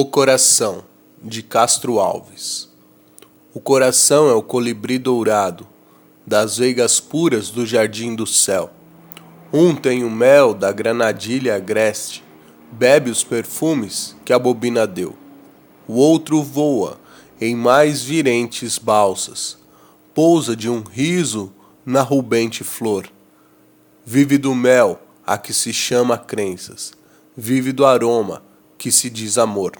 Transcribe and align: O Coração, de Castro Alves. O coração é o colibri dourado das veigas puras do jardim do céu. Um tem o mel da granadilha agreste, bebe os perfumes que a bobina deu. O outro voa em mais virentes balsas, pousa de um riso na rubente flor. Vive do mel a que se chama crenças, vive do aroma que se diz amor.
O 0.00 0.04
Coração, 0.04 0.84
de 1.20 1.42
Castro 1.42 1.98
Alves. 1.98 2.68
O 3.52 3.58
coração 3.58 4.30
é 4.30 4.32
o 4.32 4.40
colibri 4.40 4.96
dourado 4.96 5.66
das 6.24 6.58
veigas 6.58 7.00
puras 7.00 7.50
do 7.50 7.66
jardim 7.66 8.14
do 8.14 8.24
céu. 8.24 8.70
Um 9.52 9.74
tem 9.74 10.04
o 10.04 10.10
mel 10.10 10.54
da 10.54 10.70
granadilha 10.70 11.56
agreste, 11.56 12.22
bebe 12.70 13.10
os 13.10 13.24
perfumes 13.24 14.14
que 14.24 14.32
a 14.32 14.38
bobina 14.38 14.86
deu. 14.86 15.16
O 15.88 15.94
outro 15.94 16.44
voa 16.44 17.00
em 17.40 17.56
mais 17.56 18.00
virentes 18.00 18.78
balsas, 18.78 19.58
pousa 20.14 20.54
de 20.54 20.70
um 20.70 20.80
riso 20.80 21.52
na 21.84 22.02
rubente 22.02 22.62
flor. 22.62 23.10
Vive 24.06 24.38
do 24.38 24.54
mel 24.54 25.00
a 25.26 25.36
que 25.36 25.52
se 25.52 25.72
chama 25.72 26.16
crenças, 26.16 26.92
vive 27.36 27.72
do 27.72 27.84
aroma 27.84 28.46
que 28.78 28.92
se 28.92 29.10
diz 29.10 29.36
amor. 29.36 29.72